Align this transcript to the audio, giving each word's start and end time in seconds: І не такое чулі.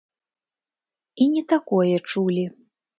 І 1.21 1.29
не 1.37 1.43
такое 1.57 1.95
чулі. 2.11 2.45